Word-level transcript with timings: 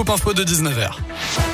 Scoop 0.00 0.14
Info 0.16 0.32
de 0.32 0.44
19h. 0.44 1.49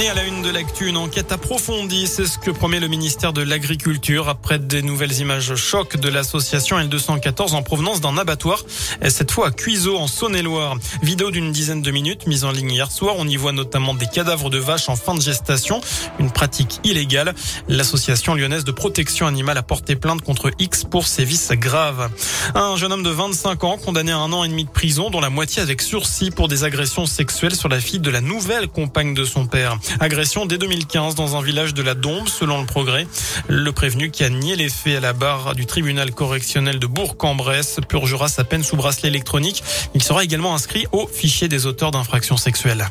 Et 0.00 0.08
à 0.08 0.14
la 0.14 0.24
une 0.24 0.42
de 0.42 0.50
l'actu, 0.50 0.88
une 0.88 0.96
enquête 0.96 1.30
approfondie, 1.30 2.08
c'est 2.08 2.26
ce 2.26 2.36
que 2.36 2.50
promet 2.50 2.80
le 2.80 2.88
ministère 2.88 3.32
de 3.32 3.42
l'Agriculture 3.42 4.28
après 4.28 4.58
des 4.58 4.82
nouvelles 4.82 5.20
images 5.20 5.54
choc 5.54 5.96
de 5.96 6.08
l'association 6.08 6.76
L214 6.80 7.52
en 7.54 7.62
provenance 7.62 8.00
d'un 8.00 8.18
abattoir, 8.18 8.64
cette 9.08 9.30
fois 9.30 9.48
à 9.48 9.50
Cuiseau 9.52 9.96
en 9.96 10.08
Saône-et-Loire. 10.08 10.76
Vidéo 11.02 11.30
d'une 11.30 11.52
dizaine 11.52 11.80
de 11.80 11.90
minutes 11.92 12.26
mise 12.26 12.44
en 12.44 12.50
ligne 12.50 12.72
hier 12.72 12.90
soir, 12.90 13.14
on 13.18 13.28
y 13.28 13.36
voit 13.36 13.52
notamment 13.52 13.94
des 13.94 14.06
cadavres 14.06 14.50
de 14.50 14.58
vaches 14.58 14.88
en 14.88 14.96
fin 14.96 15.14
de 15.14 15.20
gestation, 15.20 15.80
une 16.18 16.32
pratique 16.32 16.80
illégale. 16.82 17.32
L'association 17.68 18.34
lyonnaise 18.34 18.64
de 18.64 18.72
protection 18.72 19.28
animale 19.28 19.58
a 19.58 19.62
porté 19.62 19.94
plainte 19.94 20.22
contre 20.22 20.50
X 20.58 20.82
pour 20.82 21.06
sévices 21.06 21.52
graves. 21.52 22.10
Un 22.56 22.74
jeune 22.76 22.92
homme 22.92 23.04
de 23.04 23.10
25 23.10 23.62
ans 23.62 23.78
condamné 23.78 24.10
à 24.10 24.18
un 24.18 24.32
an 24.32 24.42
et 24.42 24.48
demi 24.48 24.64
de 24.64 24.70
prison, 24.70 25.10
dont 25.10 25.20
la 25.20 25.30
moitié 25.30 25.62
avec 25.62 25.80
sursis 25.80 26.32
pour 26.32 26.48
des 26.48 26.64
agressions 26.64 27.06
sexuelles 27.06 27.54
sur 27.54 27.68
la 27.68 27.78
fille 27.78 28.00
de 28.00 28.10
la 28.10 28.20
nouvelle 28.20 28.66
compagne 28.66 29.14
de 29.14 29.24
son 29.24 29.46
père. 29.46 29.78
Agression 30.00 30.46
dès 30.46 30.58
2015 30.58 31.14
dans 31.14 31.36
un 31.36 31.42
village 31.42 31.74
de 31.74 31.82
la 31.82 31.94
Dombe, 31.94 32.28
selon 32.28 32.60
le 32.60 32.66
progrès. 32.66 33.06
Le 33.48 33.72
prévenu 33.72 34.10
qui 34.10 34.24
a 34.24 34.28
nié 34.28 34.56
les 34.56 34.68
faits 34.68 34.96
à 34.96 35.00
la 35.00 35.12
barre 35.12 35.54
du 35.54 35.66
tribunal 35.66 36.12
correctionnel 36.12 36.78
de 36.78 36.86
Bourg-en-Bresse 36.86 37.80
purgera 37.88 38.28
sa 38.28 38.44
peine 38.44 38.62
sous 38.62 38.76
bracelet 38.76 39.08
électronique. 39.08 39.62
Il 39.94 40.02
sera 40.02 40.24
également 40.24 40.54
inscrit 40.54 40.86
au 40.92 41.06
fichier 41.06 41.48
des 41.48 41.66
auteurs 41.66 41.90
d'infractions 41.90 42.36
sexuelles. 42.36 42.86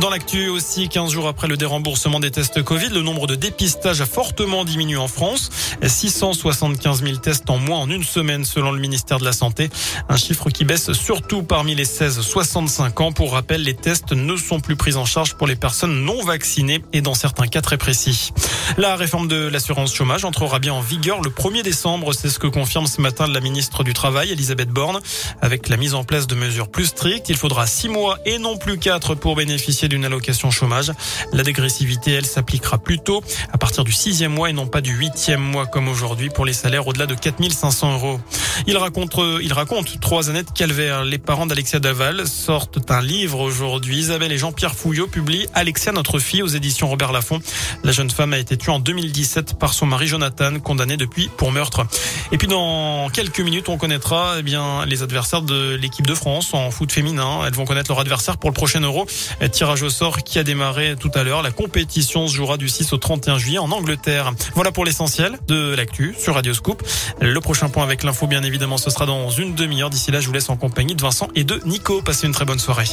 Dans 0.00 0.10
l'actu 0.10 0.48
aussi, 0.48 0.88
15 0.88 1.10
jours 1.10 1.26
après 1.26 1.48
le 1.48 1.56
déremboursement 1.56 2.20
des 2.20 2.30
tests 2.30 2.62
Covid, 2.62 2.90
le 2.90 3.02
nombre 3.02 3.26
de 3.26 3.34
dépistages 3.34 4.00
a 4.00 4.06
fortement 4.06 4.64
diminué 4.64 4.96
en 4.96 5.08
France. 5.08 5.50
675 5.84 7.02
000 7.02 7.16
tests 7.16 7.50
en 7.50 7.58
moins 7.58 7.80
en 7.80 7.90
une 7.90 8.04
semaine 8.04 8.44
selon 8.44 8.70
le 8.70 8.78
ministère 8.78 9.18
de 9.18 9.24
la 9.24 9.32
Santé. 9.32 9.70
Un 10.08 10.16
chiffre 10.16 10.50
qui 10.50 10.64
baisse 10.64 10.92
surtout 10.92 11.42
parmi 11.42 11.74
les 11.74 11.84
16-65 11.84 13.02
ans. 13.02 13.10
Pour 13.10 13.32
rappel, 13.32 13.62
les 13.62 13.74
tests 13.74 14.12
ne 14.12 14.36
sont 14.36 14.60
plus 14.60 14.76
pris 14.76 14.94
en 14.94 15.04
charge 15.04 15.34
pour 15.34 15.48
les 15.48 15.56
personnes 15.56 16.04
non 16.04 16.22
vaccinées 16.22 16.80
et 16.92 17.00
dans 17.00 17.14
certains 17.14 17.48
cas 17.48 17.60
très 17.60 17.76
précis. 17.76 18.30
La 18.76 18.94
réforme 18.94 19.26
de 19.26 19.48
l'assurance 19.48 19.92
chômage 19.92 20.24
entrera 20.24 20.60
bien 20.60 20.74
en 20.74 20.80
vigueur 20.80 21.22
le 21.22 21.30
1er 21.30 21.62
décembre. 21.62 22.12
C'est 22.12 22.28
ce 22.28 22.38
que 22.38 22.46
confirme 22.46 22.86
ce 22.86 23.00
matin 23.00 23.26
la 23.26 23.40
ministre 23.40 23.82
du 23.82 23.94
Travail, 23.94 24.30
Elisabeth 24.30 24.68
Borne. 24.68 25.00
Avec 25.42 25.68
la 25.68 25.76
mise 25.76 25.94
en 25.94 26.04
place 26.04 26.28
de 26.28 26.36
mesures 26.36 26.68
plus 26.68 26.86
strictes, 26.86 27.28
il 27.30 27.36
faudra 27.36 27.66
6 27.66 27.88
mois 27.88 28.18
et 28.26 28.38
non 28.38 28.56
plus 28.56 28.78
4 28.78 29.16
pour 29.16 29.34
bénéficier 29.34 29.87
d'une 29.88 30.04
allocation 30.04 30.50
chômage. 30.50 30.92
La 31.32 31.42
dégressivité, 31.42 32.12
elle, 32.12 32.26
s'appliquera 32.26 32.78
plutôt 32.78 33.22
à 33.52 33.58
partir 33.58 33.84
du 33.84 33.92
sixième 33.92 34.32
mois 34.32 34.50
et 34.50 34.52
non 34.52 34.66
pas 34.66 34.80
du 34.80 34.92
huitième 34.92 35.40
mois 35.40 35.66
comme 35.66 35.88
aujourd'hui 35.88 36.30
pour 36.30 36.44
les 36.44 36.52
salaires 36.52 36.86
au-delà 36.86 37.06
de 37.06 37.14
4500 37.14 37.94
euros. 37.94 38.20
Il 38.66 38.76
raconte, 38.76 39.18
il 39.42 39.52
raconte 39.52 40.00
trois 40.00 40.30
années 40.30 40.42
de 40.42 40.50
calvaire. 40.50 41.04
Les 41.04 41.18
parents 41.18 41.46
d'Alexia 41.46 41.78
Daval 41.78 42.26
sortent 42.26 42.90
un 42.90 43.00
livre 43.00 43.40
aujourd'hui. 43.40 43.98
Isabelle 43.98 44.32
et 44.32 44.38
Jean-Pierre 44.38 44.74
Fouillot 44.74 45.06
publient 45.06 45.46
Alexia, 45.54 45.92
notre 45.92 46.18
fille, 46.18 46.42
aux 46.42 46.48
éditions 46.48 46.88
Robert 46.88 47.12
Laffont. 47.12 47.40
La 47.84 47.92
jeune 47.92 48.10
femme 48.10 48.32
a 48.32 48.38
été 48.38 48.56
tuée 48.56 48.72
en 48.72 48.78
2017 48.78 49.58
par 49.58 49.72
son 49.72 49.86
mari 49.86 50.06
Jonathan, 50.06 50.58
condamné 50.60 50.96
depuis 50.96 51.28
pour 51.36 51.52
meurtre. 51.52 51.86
Et 52.32 52.38
puis 52.38 52.48
dans 52.48 53.08
quelques 53.10 53.40
minutes, 53.40 53.68
on 53.68 53.78
connaîtra 53.78 54.36
eh 54.38 54.42
bien 54.42 54.84
les 54.86 55.02
adversaires 55.02 55.42
de 55.42 55.74
l'équipe 55.74 56.06
de 56.06 56.14
France 56.14 56.54
en 56.54 56.70
foot 56.70 56.92
féminin. 56.92 57.40
Elles 57.46 57.54
vont 57.54 57.64
connaître 57.64 57.90
leur 57.90 58.00
adversaire 58.00 58.38
pour 58.38 58.50
le 58.50 58.54
prochain 58.54 58.80
Euro. 58.80 59.06
Tirage 59.52 59.82
au 59.82 59.90
sort 59.90 60.22
qui 60.22 60.38
a 60.38 60.44
démarré 60.44 60.96
tout 60.98 61.10
à 61.14 61.22
l'heure. 61.22 61.42
La 61.42 61.50
compétition 61.50 62.26
se 62.26 62.34
jouera 62.34 62.56
du 62.56 62.68
6 62.68 62.92
au 62.92 62.96
31 62.98 63.38
juillet 63.38 63.58
en 63.58 63.70
Angleterre. 63.70 64.32
Voilà 64.54 64.72
pour 64.72 64.84
l'essentiel 64.84 65.38
de 65.46 65.74
l'actu 65.74 66.14
sur 66.18 66.34
Radio 66.34 66.54
Scoop. 66.54 66.82
Le 67.20 67.40
prochain 67.40 67.68
point 67.68 67.84
avec 67.84 68.02
l'info, 68.02 68.26
bien 68.26 68.42
évidemment, 68.48 68.78
ce 68.78 68.90
sera 68.90 69.06
dans 69.06 69.30
une 69.30 69.54
demi-heure. 69.54 69.90
D'ici 69.90 70.10
là, 70.10 70.20
je 70.20 70.26
vous 70.26 70.32
laisse 70.32 70.48
en 70.48 70.56
compagnie 70.56 70.96
de 70.96 71.02
Vincent 71.02 71.28
et 71.36 71.44
de 71.44 71.60
Nico. 71.64 72.02
Passez 72.02 72.26
une 72.26 72.32
très 72.32 72.44
bonne 72.44 72.58
soirée. 72.58 72.88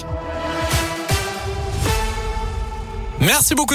Merci 3.19 3.55
beaucoup. 3.55 3.73